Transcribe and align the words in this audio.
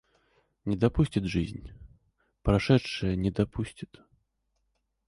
Не 0.65 0.75
допустит 0.77 1.25
жизнь, 1.25 1.69
прошедшее 2.41 3.15
не 3.15 3.29
допустит. 3.29 4.01